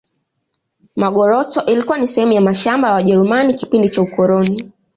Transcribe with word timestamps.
magoroto 0.95 1.61
ilikuwa 1.65 1.97
ni 1.97 2.07
sehemu 2.07 2.31
ya 2.33 2.41
mashamba 2.41 2.87
ya 2.87 2.93
wajerumani 2.93 3.53
kipindi 3.53 3.89
cha 3.89 4.01
ukoloni 4.01 4.71